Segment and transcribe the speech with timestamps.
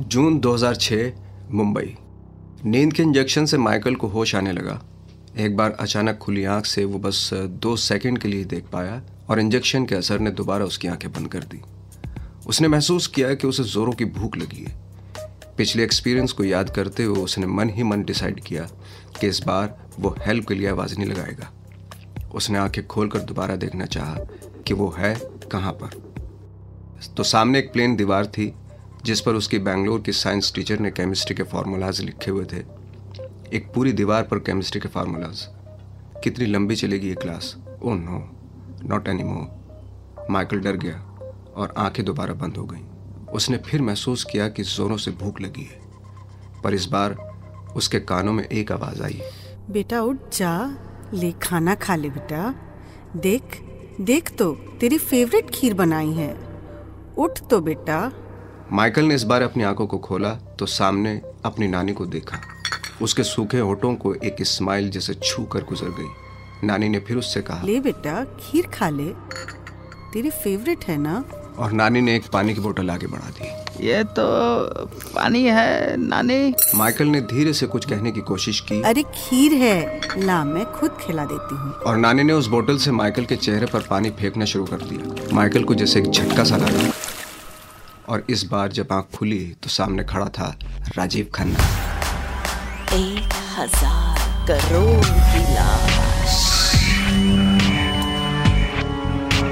[0.00, 1.12] जून 2006
[1.50, 1.96] मुंबई।
[2.64, 4.80] नींद के इंजेक्शन से माइकल को होश आने लगा।
[5.38, 9.40] एक बार अचानक खुली आँख से वो बस दो सेकंड के लिए देख पाया और
[9.40, 11.60] इंजेक्शन के असर ने दोबारा उसकी आँखें बंद कर दी।
[12.46, 14.76] उसने महसूस किया कि उसे जोरों की भूख लगी है।
[15.56, 18.68] पिछले एक्सपीरियंस को याद करते हुए उसने मन ही मन डिसाइड किया
[19.20, 21.50] कि इस बार वो हेल्प के लिए आवाज़ नहीं लगाएगा।
[22.34, 24.16] उसने आँखें खोलकर दोबारा देखना चाहा
[24.66, 25.14] कि वो है
[25.52, 26.00] कहाँ पर।
[27.16, 28.54] तो सामने एक प्लेन दीवार थी
[29.04, 32.56] जिस पर उसकी बैंगलोर की साइंस टीचर ने केमिस्ट्री के फार्मूलाज लिखे हुए थे।
[33.52, 35.46] एक पूरी दीवार पर केमिस्ट्री के फार्मूलाज
[36.24, 38.30] कितनी लंबी चलेगी ये class oh no
[38.84, 40.96] not any more Michael डर गया
[41.56, 42.84] और आँखें दोबारा बंद हो गईं।
[43.26, 45.80] उसने फिर महसूस किया कि जोरों से भूख लगी है।
[46.64, 47.16] पर इस बार
[47.76, 49.22] उसके कानों में एक आवाज़ आई।
[49.70, 50.78] बेटा उठ जा,
[51.14, 52.54] ले खाना खा ले बेटा।
[53.16, 53.42] देख
[54.00, 56.38] देख तो तेरी फेवरेट खीर बनाई है।
[57.18, 58.12] उठ तो बेटा।
[58.72, 62.40] माइकल ने इस बार अपनी आँखों को खोला तो सामने अपनी नानी को देखा।
[63.02, 67.40] उसके सूखे होठों को एक स्माइल जैसे छू कर गुजर गई। नानी ने फिर उससे
[67.40, 69.04] कहा ले बेटा खीर खा ले।
[70.12, 71.24] तेरी फेवरेट है ना?
[71.58, 74.24] और नानी ने एक पानी की बोतल आगे बढ़ा दी। ये तो
[75.14, 80.00] पानी है नानी। माइकल ने धीरे से कुछ कहने की कोशिश की। अरे खीर है।
[80.18, 83.66] ला मैं खुद खिला देती हूँ। और नानी ने उस बोतल से माइकल के चेहरे
[83.66, 86.90] पर पानी फेंकना शुरू कर दिया। माइकल को जैसे एक झटका सा लगा।
[88.08, 90.48] और इस बार जब आँख खुली तो सामने खड़ा था
[90.96, 91.64] राजीव खन्ना।
[92.94, 96.36] एक हज़ार करोड़ की लाश।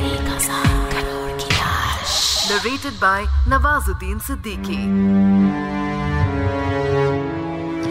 [0.03, 2.15] एक हज़ार करोड़ की लाश।
[2.51, 3.21] Narrated by
[3.53, 4.81] Nawazuddin Siddiqui.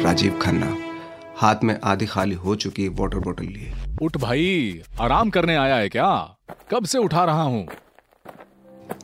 [0.03, 0.75] Rajiv Khanna
[1.37, 5.89] हाथ में आधी खाली हो चुकी वाटर बोतल लिए। उठ भाई आराम करने आया है
[5.89, 6.09] क्या?
[6.71, 7.65] कब से उठा रहा हूँ?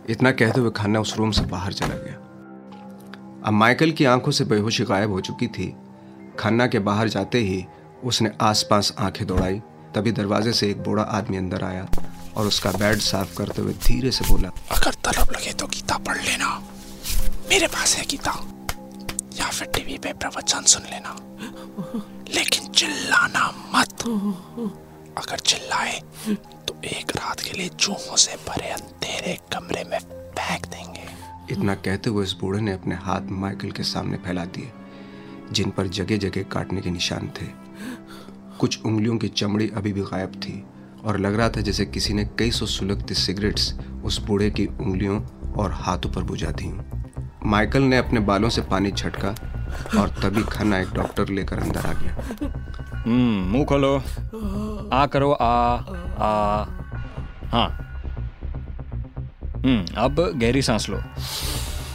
[0.09, 2.15] इतना कहते हुए खन्ना उस रूम से बाहर चला गया।
[3.45, 5.75] अब माइकल की आँखों से बेहोशी गायब हो चुकी थी।
[6.39, 7.65] खन्ना के बाहर जाते ही
[8.03, 9.61] उसने आसपास आँखें दौड़ाई।
[9.95, 11.87] तभी दरवाजे से एक बूढ़ा आदमी अंदर आया
[12.37, 16.17] और उसका बेड साफ़ करते हुए धीरे से बोला, अगर तलब लगे तो गीता पढ़
[16.17, 16.63] लेना।
[17.49, 18.47] मेरे पास है गीता।
[19.39, 21.15] या फिर टीवी पे प्रवचन सुन लेना।
[22.35, 24.03] लेकिन चिल्लाना मत।
[25.17, 25.99] अगर चिल्लाए
[26.67, 29.99] तो एक रात के लिए चूहों से भरे अंधेरे कमरे में
[30.37, 31.07] फेंक देंगे।
[31.51, 34.71] इतना कहते हुए इस बूढ़े ने अपने हाथ माइकल के सामने फैला दिए,
[35.51, 37.45] जिन पर जगह जगह काटने के निशान थे।
[38.59, 40.63] कुछ उंगलियों की चमड़ी अभी भी गायब थी,
[41.03, 43.73] और लग रहा था जैसे किसी ने कई सौ सुलगती सिगरेट्स
[44.03, 45.21] उस बूढ़े की उंगलियों
[45.53, 46.71] और हाथों पर बुझा दी।
[47.45, 49.29] माइकल ने अपने बालों से पानी छटका
[49.99, 53.95] और तभी खन्ना एक डॉक्टर लेकर अंदर आ गया। हम्म मुँह खोलो।
[54.93, 55.45] आ करो आ
[56.21, 56.65] आ
[57.51, 57.67] हाँ।
[59.65, 60.97] हम्म अब गहरी सांस लो।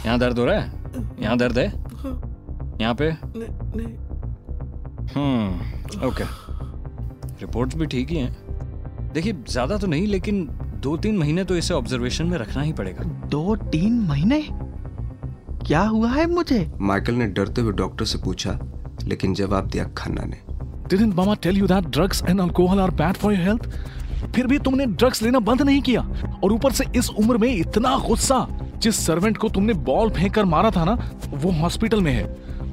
[0.05, 0.71] यहाँ दर्द हो रहा है?
[1.21, 1.65] यहाँ दर्द है?
[2.81, 3.09] यहाँ पे?
[5.13, 6.23] हम्म ओके।
[7.41, 10.47] रिपोर्ट्स भी ठीक ही हैं। देखिए ज़्यादा तो नहीं लेकिन
[10.81, 14.41] दो तीन महीने तो इसे ऑब्जर्वेशन में रखना ही पड़ेगा। दो तीन महीने?
[15.65, 16.59] क्या हुआ है मुझे?
[16.81, 18.57] माइकल ने डरते हुए डॉक्टर से पूछा
[19.03, 20.41] लेकिन जवाब दिया खन्ना ने।
[20.91, 23.65] Didn't mama tell you that drugs and alcohol are bad for your health?
[24.35, 26.01] फिर भी तुमने ड्रग्स लेना बंद नहीं किया।
[26.43, 30.45] और ऊपर से इस उम्र में इतना गुस्सा, जिस सर्वेंट को तुमने बॉल फेंक कर
[30.45, 32.23] मारा था ना, वो हॉस्पिटल में है।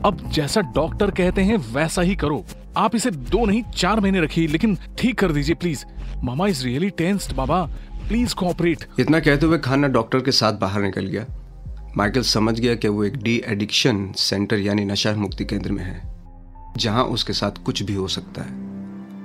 [0.04, 2.44] अब जैसा डॉक्टर कहते हैं, वैसा ही करो।
[2.76, 5.84] आप इसे दो नहीं, चार महीने रखिए, लेकिन ठीक कर दीजिए please
[6.24, 7.64] mama is really tensed baba
[8.08, 11.26] please cooperate इतना कहते हुए खाना डॉक्टर के साथ बाहर निकल गया।
[11.96, 16.13] माइकल समझ गया कि वो एक डी एडिक्शन सेंटर यानी नशा मुक्ति केंद्र में है।
[16.76, 18.62] जहाँ उसके साथ कुछ भी हो सकता है।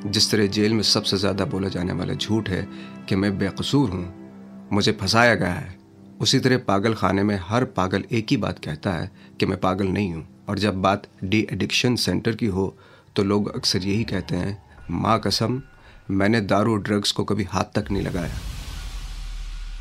[0.05, 2.67] जिस तरह जेल में सबसे ज़्यादा बोला जाने वाला झूठ है
[3.09, 5.77] कि मैं बेकसूर हूँ, मुझे फंसाया गया है।
[6.21, 9.87] उसी तरह पागल खाने में हर पागल एक ही बात कहता है कि मैं पागल
[9.87, 12.75] नहीं हूँ। और जब बात डी एडिक्शन सेंटर की हो
[13.15, 14.57] तो लोग अक्सर यही कहते हैं,
[14.91, 15.61] माँ कसम,
[16.11, 18.37] मैंने दारू ड्रग्स को कभी हाथ तक नहीं लगाया।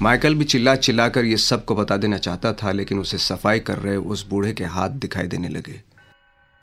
[0.02, 3.78] माइकल भी चिल्ला चिल्ला कर ये सबको बता देना चाहता था, लेकिन उसे सफ़ाई कर
[3.78, 5.80] रहे उस बूढ़े के हाथ दिखाई देने लगे।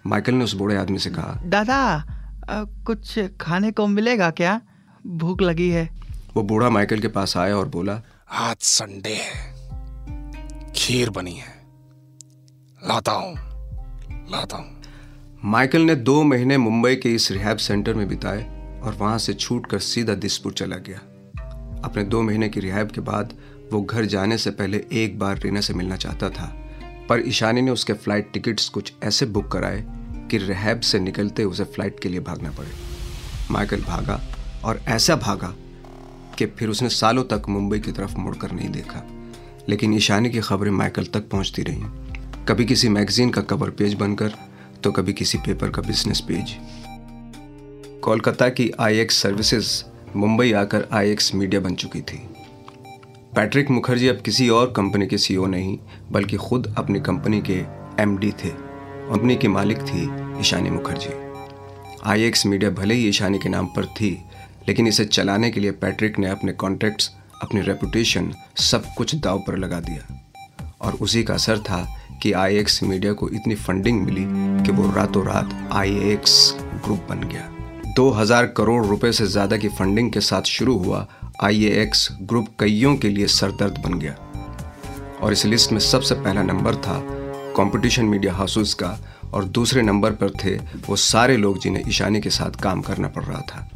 [0.08, 1.78] माइकल ने उस बूढ़े आदमी से कहा दादा
[2.50, 4.62] अ, कुछ खाने को मिलेगा क्या?
[5.08, 5.90] भूख लगी है.
[6.36, 11.54] वो बूढ़ा माइकल के पास आया और बोला आज संडे है। खीर बनी है।
[12.88, 13.36] लाता हूँ।
[14.32, 14.82] लाता हूँ।
[15.44, 18.44] माइकल ने दो महीने मुंबई के इस रिहैब सेंटर में बिताए
[18.84, 20.98] और वहाँ से छूटकर सीधा दिसपुर चला गया।
[21.86, 23.34] अपने दो महीने की रिहैब के बाद
[23.74, 26.54] वो घर जाने से पहले एक बार रीना से मिलना चाहता था
[27.10, 29.84] पर ईशानी ने उसके फ़्लाइट टिकट्स कुछ ऐसे बुक कराए
[30.32, 32.72] कि रिहैब से निकलते उसे फ़्लाइट के लिए भागना पड़े।
[33.52, 34.20] माइकल भागा
[34.66, 35.54] और ऐसा भागा
[36.38, 39.04] कि फिर उसने सालों तक मुंबई की तरफ़ मुड़कर नहीं देखा।
[39.70, 41.84] लेकिन ईशानी की खबरें माइकल तक पहुँचती रहीं।
[42.46, 44.34] कभी किसी मैगजीन का कवर पेज बनकर
[44.84, 46.56] तो कभी किसी पेपर का बिज़नेस पेज
[48.04, 49.84] कोलकाता की आई एक्स सर्विसेज़
[50.16, 52.18] मुंबई आकर आई एक्स मीडिया बन चुकी थी।
[53.36, 55.78] पैट्रिक मुखर्जी अब किसी और कंपनी के सीईओ नहीं,
[56.12, 57.58] बल्कि खुद अपनी कंपनी के
[58.02, 58.65] एमडी थे।
[59.06, 60.04] कंपनी की मालिक थी
[60.40, 61.10] ईशानी मुखर्जी।
[62.06, 64.10] आईएक्स मीडिया भले ही ईशानी के नाम पर थी,
[64.68, 67.10] लेकिन इसे चलाने के लिए पैट्रिक ने अपने कॉन्टैक्ट्स
[67.42, 68.32] अपनी रेपुटेशन
[68.62, 70.22] सब कुछ दाव पर लगा दिया।
[70.82, 71.86] और उसी का असर था
[72.24, 74.26] कि आईएक्स मीडिया को इतनी फंडिंग मिली
[74.64, 76.56] कि वो रातों रात आईएक्स
[76.86, 77.50] ग्रुप बन गया।
[77.98, 81.08] 2000 करोड़ रुपए से ज़्यादा की फंडिंग के साथ शुरू हुआ
[81.44, 81.90] आई
[82.22, 84.16] ग्रुप कईयों के लिए सरदर्द बन गया।
[85.22, 86.98] और इस लिस्ट में सबसे पहला नंबर था
[87.56, 88.98] कंपटीशन मीडिया हाउसेस का
[89.34, 93.24] और दूसरे नंबर पर थे, वो सारे लोग जिन्हें ईशानी के साथ काम करना पड़
[93.24, 93.70] रहा था।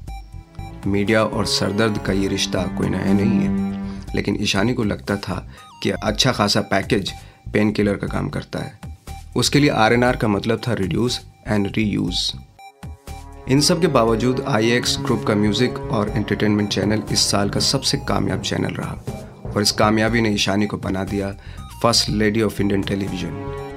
[0.88, 3.70] मीडिया और सरदर्द का ये रिश्ता कोई नया नहीं है।
[4.16, 5.48] लेकिन ईशानी को लगता था
[5.84, 7.12] कि अच्छा खासा पैकेज
[7.54, 8.80] पेन किलर का काम करता है।
[9.36, 12.32] उसके लिए आरएनआर का मतलब था रिड्यूस एंड रीयूज़
[13.52, 17.98] इन सब के बावजूद आईएक्स ग्रुप का म्यूज़िक और एंटरटेनमेंट चैनल इस साल का सबसे
[17.98, 19.02] कामयाब चैनल रहा।
[19.56, 21.32] और इस कामयाबी ने ईशानी को बना दिया
[21.84, 23.69] first lady of Indian television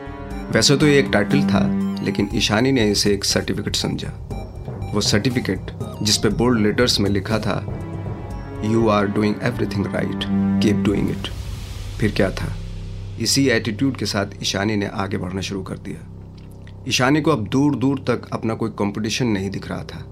[0.55, 1.61] वैसे तो ये एक टाइटल था,
[2.05, 4.09] लेकिन ईशानी ने इसे एक सर्टिफिकेट समझा।
[4.95, 5.71] वो सर्टिफिकेट
[6.03, 7.55] जिस पे बोल्ड लेटर्स में लिखा था
[8.65, 10.25] you are doing everything right
[10.63, 11.29] keep doing it
[11.99, 12.53] फिर क्या था?
[13.21, 17.77] इसी एटीट्यूड के साथ ईशानी ने आगे बढ़ना शुरू कर दिया। ईशानी को अब दूर
[17.77, 20.05] दूर तक अपना कोई कंपटीशन नहीं दिख रहा था,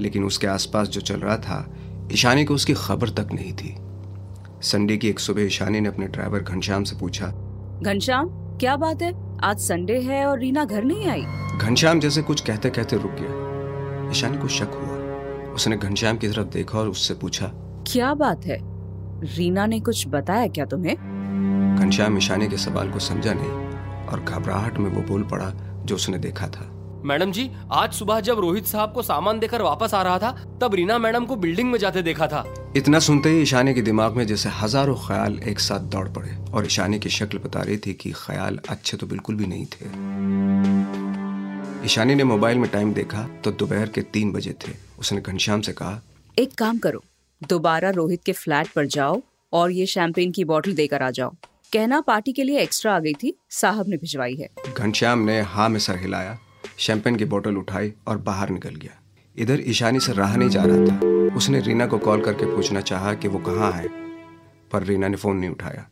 [0.00, 1.66] लेकिन उसके आसपास जो चल रहा था,
[2.12, 3.74] ईशानी को उसकी खबर तक नहीं थी।
[4.62, 7.26] संडे की एक सुबह ईशानी ने अपने ड्राइवर घनश्याम से पूछा,
[7.82, 8.28] घनश्याम,
[8.58, 9.12] क्या बात है?
[9.44, 11.22] आज संडे है और रीना घर नहीं आई।
[11.58, 14.96] घनश्याम जैसे कुछ कहते कहते रुक गया। ईशानी को शक हुआ।
[15.54, 17.46] उसने घनश्याम की तरफ़ देखा और उससे पूछा
[17.92, 18.58] क्या बात है?
[19.36, 20.96] रीना ने कुछ बताया क्या तुम्हें?
[21.80, 25.52] घनश्याम ईशानी के सवाल को समझा नहीं और घबराहट में वो बोल पड़ा
[25.84, 26.75] जो उसने देखा था।
[27.06, 30.74] मैडम जी आज सुबह जब रोहित साहब को सामान देकर वापस आ रहा था तब
[30.74, 32.44] रीना मैडम को बिल्डिंग में जाते देखा था।
[32.76, 36.66] इतना सुनते ही ईशानी के दिमाग में जैसे हज़ारों ख्याल एक साथ दौड़ पड़े और
[36.66, 39.84] ईशानी की शक्ल बता रही थी कि ख्याल अच्छे तो बिल्कुल भी नहीं थे।
[41.86, 45.72] ईशानी ने मोबाइल में टाइम देखा तो दोपहर के तीन बजे थे। उसने घनश्याम से
[45.72, 46.00] कहा
[46.36, 47.02] एक काम करो
[47.42, 49.20] दोबारा रोहित के फ्लैट पर जाओ
[49.52, 51.30] और ये शैंपेन की बोतल देकर आ जाओ।
[51.72, 55.68] कहना पार्टी के लिए एक्स्ट्रा आ गई थी साहब ने भिजवाई है। घनश्याम ने हाँ
[55.68, 56.38] में सर हिलाया।
[56.78, 59.00] शैंपेन की बोतल उठाई और बाहर निकल गया।
[59.36, 63.14] इधर ईशानी से रहा नहीं जा रहा था। उसने रीना को कॉल करके पूछना चाहा
[63.14, 63.88] कि वो कहाँ है,
[64.72, 65.86] पर रीना ने फ़ोन नहीं उठाया।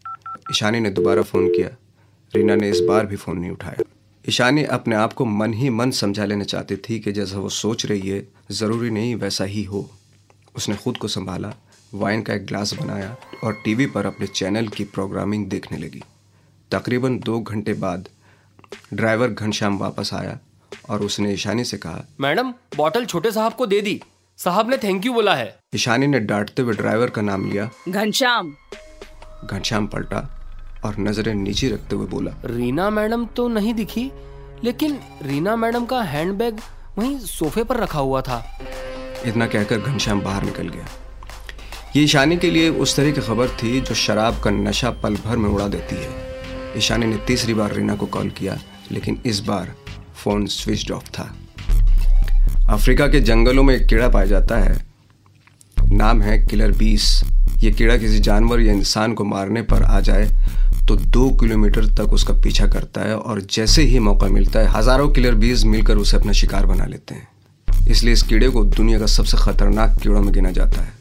[0.50, 1.68] ईशानी ने दोबारा फ़ोन किया।
[2.34, 3.82] रीना ने इस बार भी फ़ोन नहीं उठाया।
[4.28, 7.86] ईशानी अपने आप को मन ही मन समझा लेना चाहती थी कि जैसा वो सोच
[7.86, 9.90] रही है, ज़रूरी नहीं वैसा ही हो।
[10.56, 11.54] उसने खुद को संभाला,
[11.94, 16.02] वाइन का एक ग्लास बनाया और टीवी पर अपने चैनल की प्रोग्रामिंग देखने लगी।
[16.70, 18.08] तकरीबन दो घंटे बाद
[18.94, 20.38] ड्राइवर घनश्याम वापस आया।
[20.90, 24.00] और उसने ईशानी से कहा मैडम बॉटल छोटे साहब को दे दी।
[24.38, 28.54] साहब ने थैंक यू बोला है। ईशानी ने डांटते हुए ड्राइवर का नाम लिया। घनश्याम।
[29.44, 30.28] घनश्याम पलटा
[30.84, 34.10] और नज़रें नीचे रखते हुए बोला रीना मैडम तो नहीं दिखी
[34.64, 36.60] लेकिन रीना मैडम का हैंडबैग
[36.98, 38.42] वहीं सोफे पर रखा हुआ था।
[39.26, 40.88] इतना कहकर घनश्याम बाहर निकल गया।
[41.96, 45.36] ये ईशानी के लिए उस तरह की खबर थी जो शराब का नशा पल भर
[45.36, 48.58] में उड़ा देती है। ईशानी ने तीसरी बार रीना को कॉल किया
[48.92, 49.74] लेकिन इस बार
[50.14, 51.34] फ़ोन स्विच ऑफ़ था।
[52.70, 54.76] अफ्रीका के जंगलों में एक कीड़ा पाया जाता है।
[55.88, 57.22] नाम है किलर बीस।
[57.58, 60.26] ये कीड़ा किसी जानवर या इंसान को मारने पर आ जाए
[60.88, 65.08] तो दो किलोमीटर तक उसका पीछा करता है और जैसे ही मौका मिलता है, हज़ारों
[65.08, 67.28] किलर बीज मिलकर उसे अपना शिकार बना लेते हैं।
[67.88, 70.92] इसलिए इस कीड़े को दुनिया का सबसे खतरनाक कीड़ों में गिना जाता है।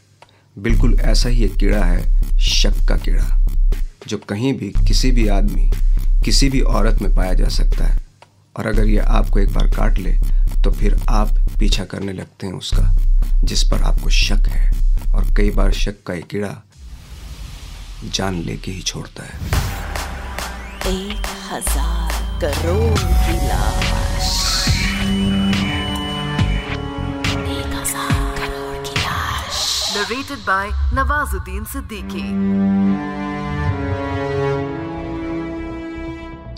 [0.56, 2.02] बिल्कुल ऐसा ही एक कीड़ा है,
[2.40, 3.26] शक का कीड़ा,
[4.08, 5.70] जो कहीं भी किसी भी आदमी,
[6.24, 8.03] किसी भी औरत में पाया जा सकता है।
[8.56, 10.12] और अगर ये आपको एक बार काट ले
[10.64, 12.84] तो फिर आप पीछा करने लगते हैं उसका
[13.44, 14.70] जिस पर आपको शक है
[15.14, 16.54] और कई बार शक का एक कीड़ा
[18.14, 19.34] जान लेके ही छोड़ता है।
[20.86, 24.32] एक हज़ार करोड़ की लाश।
[27.44, 29.62] एक हज़ार करोड़ की लाश।
[29.96, 32.26] Narrated by Nawazuddin Siddiqui.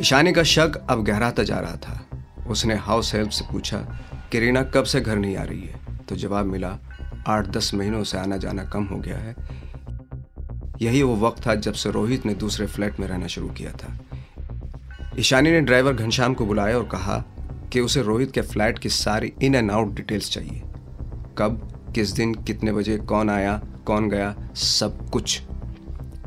[0.01, 2.07] Ishani का शक अब गहराता जा रहा था।
[2.47, 3.79] उसने हाउस हेल्प से पूछा
[4.33, 5.81] कि रीना कब से घर नहीं आ रही है?
[6.09, 6.79] तो जवाब मिला,
[7.27, 9.37] आठ दस महीनों से आना जाना कम हो गया है।
[10.83, 13.99] यही वो वक्त था जब से रोहित ने दूसरे फ्लैट में रहना शुरू किया था।
[15.19, 17.25] ईशानी ने ड्राइवर घनश्याम को बुलाया और कहा
[17.73, 20.63] कि उसे रोहित के फ्लैट की सारी इन एंड आउट डिटेल्स चाहिए।
[21.39, 25.43] कब, किस दिन, कितने बजे, कौन आया, कौन गया, सब कुछ।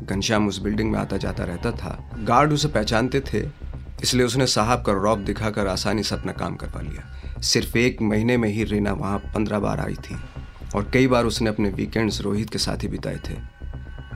[0.02, 3.59] घनश्याम उस बिल्डिंग में आता जाता रहता था। गार्ड उसे पहचानते थे
[4.02, 8.36] इसलिए उसने साहब का रौब दिखाकर आसानी से अपना काम करवा लिया। सिर्फ़ एक महीने
[8.36, 10.16] में ही रीना वहाँ पंद्रह बार आई थी
[10.74, 13.36] और कई बार उसने अपने वीकेंड्स रोहित के साथ ही बिताए थे।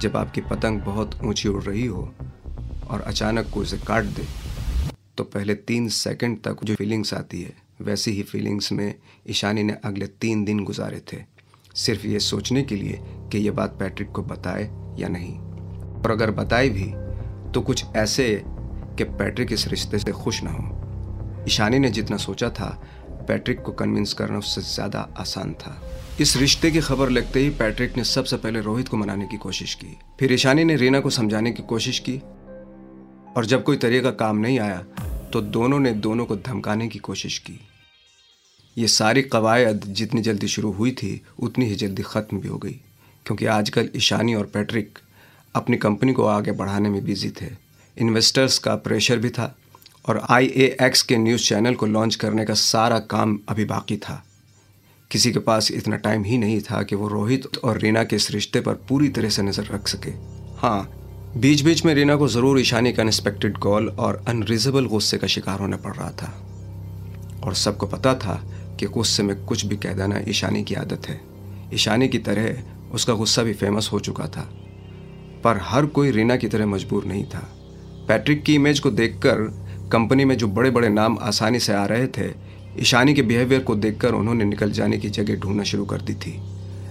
[0.01, 2.13] जब आपकी पतंग बहुत ऊँची उड़ रही हो
[2.91, 4.27] और अचानक कोई उसे काट दे
[5.17, 8.95] तो पहले तीन सेकंड तक जो फीलिंग्स आती है, वैसी ही फीलिंग्स में
[9.31, 11.19] ईशानी ने अगले तीन दिन गुजारे थे।
[11.75, 12.99] सिर्फ़ ये सोचने के लिए
[13.33, 14.65] कि ये बात पैट्रिक को बताए
[14.99, 16.93] या नहीं। और अगर बताए भी
[17.53, 18.27] तो कुछ ऐसे
[18.99, 22.69] कि पैट्रिक इस रिश्ते से खुश ना हो। ईशानी ने जितना सोचा था,
[23.29, 25.81] पैट्रिक को कन्विंस करना उससे ज़्यादा आसान था।
[26.21, 29.75] इस रिश्ते की खबर लगते ही पैट्रिक ने सबसे पहले रोहित को मनाने की कोशिश
[29.75, 32.17] की। फिर ईशानी ने रीना को समझाने की कोशिश की।
[33.37, 34.85] और जब कोई तरीका काम नहीं आया
[35.33, 37.59] तो दोनों ने दोनों को धमकाने की कोशिश की।
[38.77, 42.81] ये सारी कवायद जितनी जल्दी शुरू हुई थी, उतनी ही जल्दी ख़त्म भी हो गई।
[43.27, 44.99] क्योंकि आजकल ईशानी और पैट्रिक
[45.55, 47.47] अपनी कंपनी को आगे बढ़ाने में बिज़ी थे।
[47.97, 49.55] इन्वेस्टर्स का प्रेशर भी था
[50.09, 54.23] और IAX के न्यूज़ चैनल को लॉन्च करने का सारा काम अभी बाकी था।
[55.11, 58.31] किसी के पास इतना टाइम ही नहीं था कि वो रोहित और रीना के इस
[58.31, 60.11] रिश्ते पर पूरी तरह से नज़र रख सके।
[60.59, 60.91] हाँ
[61.37, 65.59] बीच बीच में रीना को ज़रूर ईशानी का अनएक्सपेक्टेड कॉल और अनरिजबल गुस्से का शिकार
[65.59, 66.33] होना पड़ रहा था।
[67.45, 68.35] और सबको पता था
[68.81, 71.21] कि गुस्से में कुछ भी कह देना ईशानी की आदत है।
[71.75, 72.63] ईशानी की तरह
[72.95, 74.49] उसका गुस्सा भी फ़ेमस हो चुका था।
[75.45, 77.49] पर हर कोई रीना की तरह मजबूर नहीं था।
[78.09, 79.37] पैट्रिक की इमेज को देखकर
[79.93, 82.33] कंपनी में जो बड़े बड़े नाम आसानी से आ रहे थे,
[82.81, 86.41] ईशानी के बिहेवियर को देखकर उन्होंने निकल जाने की जगह ढूंढना शुरू कर दी थी।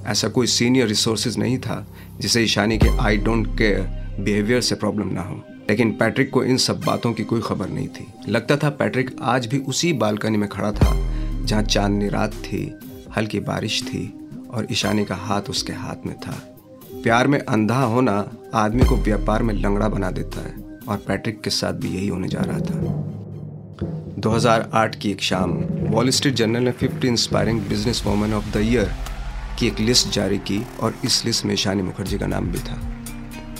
[0.06, 1.88] ऐसा कोई सीनियर रिसोर्सेज नहीं था,
[2.20, 3.82] जिसे ईशानी के आई डोंट केयर
[4.20, 7.88] बिहेवियर से प्रॉब्लम ना हो। लेकिन पैट्रिक को इन सब बातों की कोई खबर नहीं
[7.88, 11.10] थी। लगता था पैट्रिक आज भी उसी बालकनी में खड़ा था,
[11.46, 12.74] जहाँ चांदनी रात थी,
[13.18, 16.56] हल्की बारिश थी, और ईशानी का हाथ उसके हाथ में था।
[17.04, 21.50] प्यार में अंधा होना आदमी को व्यापार में लंगड़ा बना देता है। और पैट्रिक के
[21.50, 23.10] साथ भी यही होने जा रहा था।
[24.20, 25.52] 2008 की एक शाम,
[25.90, 28.92] वॉल स्ट्रीट जर्नल ने 50 inspiring business women of the year
[29.60, 32.80] की एक लिस्ट जारी की और इस लिस्ट में ईशानी मुखर्जी का नाम भी था।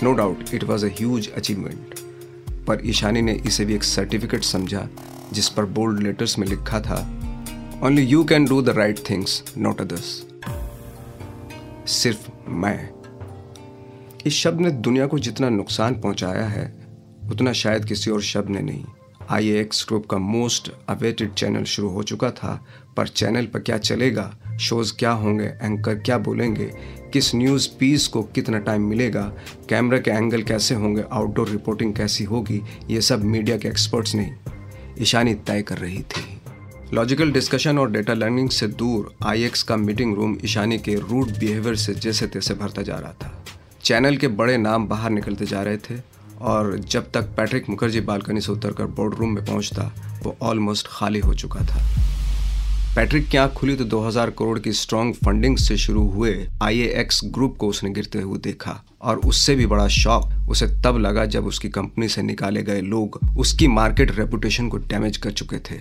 [0.04, 0.90] No doubt it was a
[1.36, 2.00] achievement
[2.68, 4.88] पर ईशानी ने इसे भी एक सर्टिफिकेट समझा,
[5.34, 7.00] जिस पर बोल्ड लेटर्स में लिखा था
[7.84, 10.26] only you can do the right things not others
[11.88, 12.90] सिर्फ़ मैं।
[14.26, 16.83] इस शब्द ने दुनिया को जितना नुकसान पहुँचाया है
[17.32, 18.84] उतना शायद किसी और शब्द ने नहीं।
[19.30, 22.66] आई एक्स ग्रुप का मोस्ट अवेटेड चैनल शुरू हो चुका था,
[22.98, 26.66] पर चैनल पर क्या चलेगा शोज़ क्या होंगे एंकर क्या बोलेंगे,
[27.14, 29.22] किस न्यूज़ पीस को कितना टाइम मिलेगा
[29.70, 34.32] कैमरा के एंगल कैसे होंगे आउटडोर रिपोर्टिंग कैसी होगी, ये सब मीडिया के एक्सपर्ट्स नहीं
[35.02, 36.40] ईशानी तय कर रही थी।
[36.94, 41.76] लॉजिकल डिस्कशन और डेटा लर्निंग से दूर आईएक्स का मीटिंग रूम ईशानी के रूट बिहेवियर
[41.76, 43.44] से जैसे तैसे भरता जा रहा था।
[43.84, 45.96] चैनल के बड़े नाम बाहर निकलते जा रहे थे
[46.44, 49.92] और जब तक पैट्रिक मुखर्जी बालकनी से उतरकर बोर्ड रूम में पहुँचता,
[50.24, 51.86] वो ऑलमोस्ट खाली हो चुका था।
[52.96, 57.56] पैट्रिक की आँख खुली तो 2000 करोड़ की स्ट्रॉन्ग फंडिंग से शुरू हुए आईएएक्स ग्रुप
[57.58, 61.70] को उसने गिरते हुए देखा और उससे भी बड़ा शॉक उसे तब लगा जब उसकी
[61.70, 65.80] कंपनी से निकाले गए लोग उसकी मार्केट रेपुटेशन को डैमेज कर चुके थे।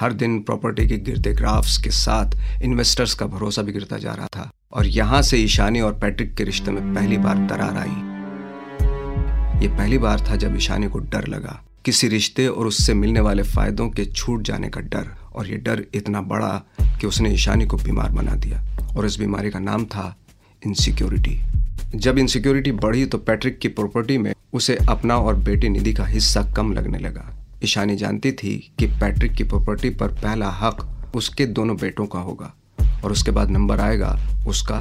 [0.00, 4.26] हर दिन प्रॉपर्टी के गिरते ग्राफ्स के साथ इन्वेस्टर्स का भरोसा भी गिरता जा रहा
[4.26, 8.19] था और यहाँ से ईशानी और पैट्रिक के रिश्ते में पहली बार दरार आई।
[9.62, 13.42] ये पहली बार था जब ईशानी को डर लगा। किसी रिश्ते और उससे मिलने वाले
[13.42, 16.48] फायदों के छूट जाने का डर और ये डर इतना बड़ा
[17.00, 18.62] कि उसने ईशानी को बीमार बना दिया
[18.96, 20.14] और इस बीमारी का नाम था
[20.66, 21.38] इनसिक्योरिटी
[21.94, 26.42] जब इनसिक्योरिटी बढ़ी तो पैट्रिक की प्रॉपर्टी में उसे अपना और बेटी निधि का हिस्सा
[26.56, 27.28] कम लगने लगा।
[27.64, 32.52] ईशानी जानती थी कि पैट्रिक की प्रॉपर्टी पर पहला हक उसके दोनों बेटों का होगा
[33.04, 34.78] और उसके बाद नंबर आएगा उसका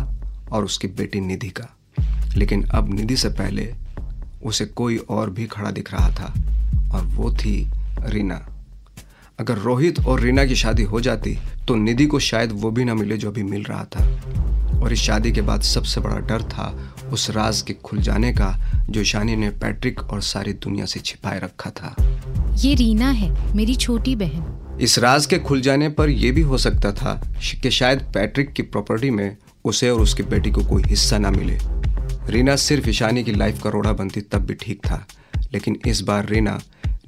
[0.51, 1.69] और उसकी बेटी निधि का।
[2.37, 3.73] लेकिन अब निधि से पहले
[4.43, 6.33] उसे कोई और भी खड़ा दिख रहा था
[6.93, 7.71] और वो थी
[8.05, 8.45] रीना।
[9.39, 12.93] अगर रोहित और रीना की शादी हो जाती तो निधि को शायद वो भी ना
[12.93, 14.03] मिले जो अभी मिल रहा था।
[14.79, 18.53] और इस शादी के बाद सबसे बड़ा डर था उस राज के खुल जाने का
[18.89, 21.95] जो शानी ने पैट्रिक और सारी दुनिया से छिपाए रखा था।
[22.57, 26.57] ये रीना है मेरी छोटी बहन। इस राज के खुल जाने पर यह भी हो
[26.57, 27.21] सकता था
[27.61, 31.57] कि शायद पैट्रिक की प्रॉपर्टी में उसे और उसकी बेटी को कोई हिस्सा ना मिले।
[32.29, 35.05] रीना सिर्फ़ ईशानी की लाइफ का रोड़ा बनती तब भी ठीक था,
[35.53, 36.59] लेकिन इस बार रीना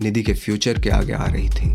[0.02, 1.74] निधि के फ्यूचर के आगे आ रही थी।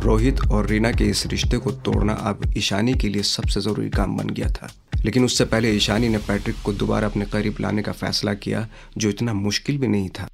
[0.00, 4.16] रोहित और रीना के इस रिश्ते को तोड़ना अब ईशानी के लिए सबसे ज़रूरी काम
[4.16, 4.72] बन गया था।
[5.04, 8.66] लेकिन उससे पहले ईशानी ने पैट्रिक को दोबारा अपने करीब लाने का फैसला किया,
[8.98, 10.28] जो इतना मुश्किल भी नहीं था।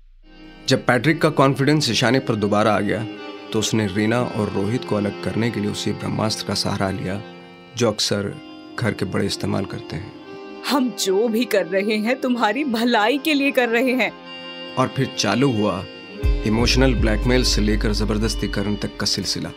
[0.69, 3.07] जब पैट्रिक का कॉन्फिडेंस ईशानी पर दोबारा आ गया
[3.53, 7.21] तो उसने रीना और रोहित को अलग करने के लिए उसी ब्रह्मास्त्र का सहारा लिया,
[7.77, 8.35] जो अक्सर
[8.79, 10.24] घर के बड़े इस्तेमाल करते हैं।
[10.71, 14.11] हम जो भी कर रहे हैं, तुम्हारी भलाई के लिए कर रहे हैं।
[14.79, 15.85] और फिर चालू हुआ
[16.47, 19.51] इमोशनल ब्लैकमेल से लेकर ज़बरदस्ती करने तक का सिलसिला।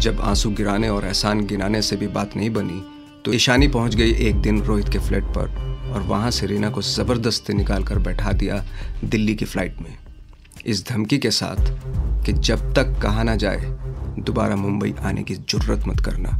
[0.00, 2.82] जब आँसू गिराने और एहसान गिनाने से भी बात नहीं बनी
[3.24, 6.82] तो ईशानी पहुँच गई एक दिन रोहित के फ्लैट पर और वहाँ से रीना को
[6.82, 8.64] ज़बरदस्ती निकाल कर बैठा दिया
[9.04, 9.96] दिल्ली की फ़्लाइट में।
[10.66, 13.60] इस धमकी के साथ कि जब तक कहा ना जाए,
[14.18, 16.30] दोबारा मुंबई आने की ज़रूरत मत करना।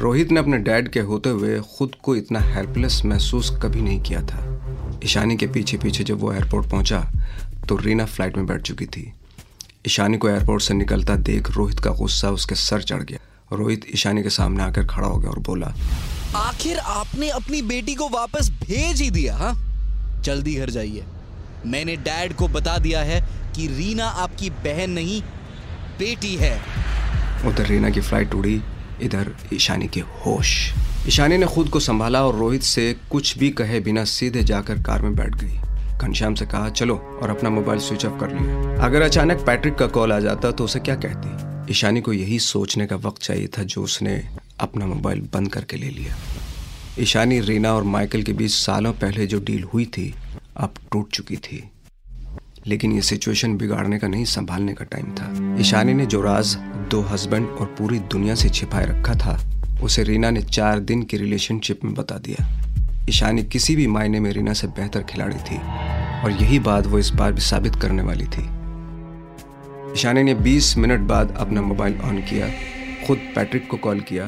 [0.00, 4.20] रोहित ने अपने डैड के होते हुए खुद को इतना हेल्पलेस महसूस कभी नहीं किया
[4.22, 7.00] था। ईशानी के पीछे पीछे जब वो एयरपोर्ट पहुँचा
[7.68, 9.02] तो रीना फ़्लाइट में बैठ चुकी थी।
[9.86, 13.18] ईशानी को एयरपोर्ट से निकलता देख रोहित का गुस्सा उसके सर चढ़ गया।
[13.52, 15.74] रोहित ईशानी के सामने आकर खड़ा हो गया और बोला
[16.38, 19.52] आखिर आपने अपनी बेटी को वापस भेज ही दिया हा?
[20.24, 21.04] जल्दी घर जाइए।
[21.66, 23.20] मैंने डैड को बता दिया है
[23.56, 25.22] कि रीना आपकी बहन नहीं
[25.98, 26.58] बेटी है।
[27.46, 28.60] उधर रीना की फ़्लाइट उड़ी
[29.02, 30.72] इधर ईशानी के होश।
[31.06, 35.02] ईशानी ने खुद को संभाला और रोहित से कुछ भी कहे बिना सीधे जाकर कार
[35.02, 35.58] में बैठ गई।
[35.98, 39.86] घनश्याम से कहा, चलो और अपना मोबाइल स्विच ऑफ़ कर लिया। अगर अचानक पैट्रिक का
[39.86, 41.72] कॉल आ जाता तो उसे क्या कहती?
[41.72, 44.28] ईशानी को यही सोचने का वक्त चाहिए था जो उसने
[44.60, 46.16] अपना मोबाइल बंद करके ले लिया।
[46.98, 50.14] ईशानी, रीना और माइकल के बीच सालों पहले जो डील हुई थी,
[50.56, 51.70] अब टूट चुकी थी।
[52.66, 56.56] लेकिन ये सिचुएशन बिगाड़ने का नहीं, संभालने का टाइम था। ईशानी ने जो राज
[56.90, 59.38] दो हस्बैंड और पूरी दुनिया से छिपाए रखा था,
[59.82, 62.46] उसे रीना ने चार दिन की रिलेशनशिप में बता दिया।
[63.08, 65.56] ईशानी किसी भी मायने में रीना से बेहतर खिलाड़ी थी
[66.24, 68.42] और यही बात वो इस बार भी साबित करने वाली थी।
[69.92, 72.48] ईशानी ने 20 मिनट बाद अपना मोबाइल ऑन किया,
[73.06, 74.24] खुद पैट्रिक को कॉल किया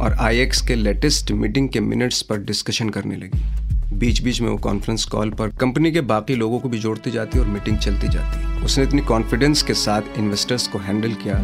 [0.00, 4.56] और आईएक्स के लेटेस्ट मीटिंग के मिनट्स पर डिस्कशन करने लगी। बीच बीच में वो
[4.56, 8.64] कॉन्फ्रेंस कॉल पर कंपनी के बाकी लोगों को भी जोड़ती जाती और मीटिंग चलती जाती
[8.64, 11.34] उसने इतनी कॉन्फिडेंस के साथ इन्वेस्टर्स को हैंडल किया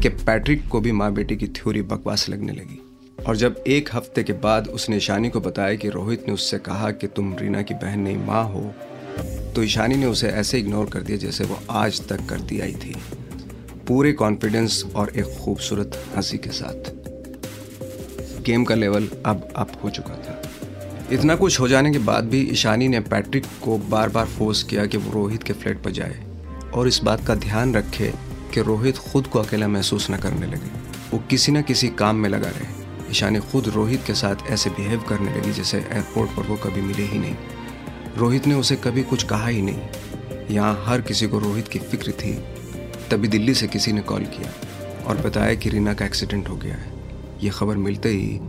[0.00, 2.80] कि पैट्रिक को भी माँ बेटी की थ्योरी बकवास लगने लगी।
[3.26, 6.90] और जब एक हफ़्ते के बाद उसने ईशानी को बताया कि रोहित ने उससे कहा
[6.90, 8.72] कि तुम रीना की बहन नहीं, माँ हो
[9.54, 12.94] तो ईशानी ने उसे ऐसे इग्नोर कर दिया जैसे वो आज तक करती आई थी।
[13.88, 16.90] पूरे कॉन्फिडेंस और एक खूबसूरत हँसी के साथ।
[18.42, 20.42] गेम का लेवल अब अप हो चुका था।
[21.12, 24.86] इतना कुछ हो जाने के बाद भी ईशानी ने पैट्रिक को बार बार फोर्स किया
[24.86, 26.20] कि वो रोहित के फ्लैट पर जाए
[26.74, 28.12] और इस बात का ध्यान रखे
[28.54, 30.70] कि रोहित खुद को अकेला महसूस न करने लगे।
[31.12, 35.00] वो किसी न किसी काम में लगा रहे। ईशानी खुद रोहित के साथ ऐसे बिहेव
[35.00, 37.34] करने लगी जैसे एयरपोर्ट पर वो कभी मिले ही नहीं।
[38.16, 42.12] रोहित ने उसे कभी कुछ कहा ही नहीं। यहाँ हर किसी को रोहित की फ़िक्र
[42.12, 42.32] थी।
[43.10, 44.52] तभी दिल्ली से किसी ने कॉल किया
[45.06, 46.92] और बताया कि रीना का एक्सीडेंट हो गया है।
[47.42, 48.40] ये खबर मिलते ही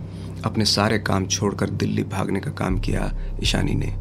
[0.46, 3.12] अपने सारे काम छोड़कर दिल्ली भागने का काम किया
[3.44, 3.94] ईशानी ने।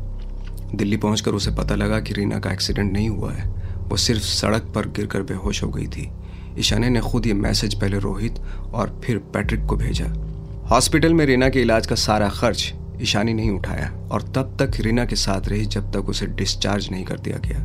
[0.74, 3.48] दिल्ली पहुंचकर उसे पता लगा कि रीना का एक्सीडेंट नहीं हुआ है।
[3.80, 6.10] वो सिर्फ़ सड़क पर गिरकर बेहोश हो गई थी।
[6.58, 8.38] ईशानी ने खुद ये मैसेज पहले रोहित
[8.72, 10.06] और फिर पैट्रिक को भेजा।
[10.70, 12.72] हॉस्पिटल में रीना के इलाज का सारा खर्च
[13.02, 17.04] ईशानी नहीं उठाया और तब तक रीना के साथ रही जब तक उसे डिस्चार्ज नहीं
[17.04, 17.64] कर दिया गया।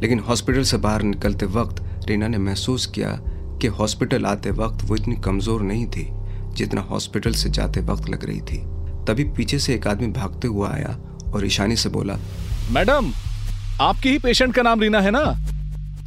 [0.00, 3.10] लेकिन हॉस्पिटल से बाहर निकलते वक्त रीना ने महसूस किया
[3.60, 6.08] कि हॉस्पिटल आते वक्त वो इतनी कमज़ोर नहीं थी।
[6.54, 8.58] जितना हॉस्पिटल से जाते वक्त लग रही थी।
[9.08, 10.96] तभी पीछे से एक आदमी भागते हुआ आया
[11.34, 12.16] और ईशानी से बोला
[12.70, 13.12] मैडम
[13.80, 15.24] आपकी ही पेशेंट का नाम रीना है ना?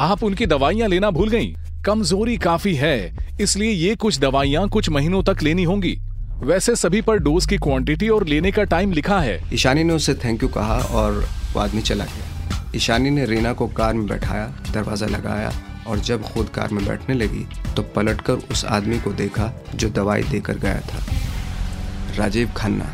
[0.01, 1.53] आप उनकी दवाइयाँ लेना भूल गई।
[1.85, 5.97] कमज़ोरी काफ़ी है इसलिए ये कुछ दवाइयाँ कुछ महीनों तक लेनी होंगी।
[6.39, 10.13] वैसे सभी पर डोज की क्वांटिटी और लेने का टाइम लिखा है। ईशानी ने उसे
[10.15, 14.45] थैंक यू कहा और वो आदमी चला गया। ईशानी ने रीना को कार में बैठाया
[14.73, 15.51] दरवाज़ा लगाया
[15.87, 17.45] और जब खुद कार में बैठने लगी
[17.75, 21.03] तो पलटकर उस आदमी को देखा जो दवाई देकर गया था।
[22.17, 22.89] राजीव खन्ना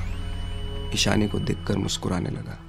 [0.93, 2.60] ईशानी को देखकर मुस्कुराने लगा।